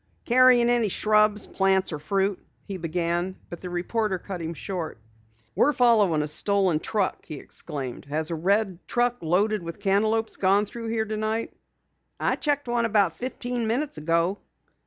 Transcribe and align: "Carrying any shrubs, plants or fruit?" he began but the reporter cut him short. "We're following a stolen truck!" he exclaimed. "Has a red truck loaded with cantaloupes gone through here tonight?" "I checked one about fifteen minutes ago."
"Carrying 0.25 0.67
any 0.67 0.87
shrubs, 0.87 1.45
plants 1.45 1.93
or 1.93 1.99
fruit?" 1.99 2.43
he 2.65 2.77
began 2.77 3.35
but 3.51 3.61
the 3.61 3.69
reporter 3.69 4.17
cut 4.17 4.41
him 4.41 4.55
short. 4.55 4.97
"We're 5.53 5.73
following 5.73 6.23
a 6.23 6.27
stolen 6.27 6.79
truck!" 6.79 7.23
he 7.23 7.35
exclaimed. 7.35 8.05
"Has 8.05 8.31
a 8.31 8.35
red 8.35 8.79
truck 8.87 9.17
loaded 9.21 9.61
with 9.61 9.79
cantaloupes 9.79 10.37
gone 10.37 10.65
through 10.65 10.87
here 10.87 11.05
tonight?" 11.05 11.53
"I 12.19 12.33
checked 12.35 12.67
one 12.67 12.85
about 12.85 13.15
fifteen 13.17 13.67
minutes 13.67 13.99
ago." 13.99 14.39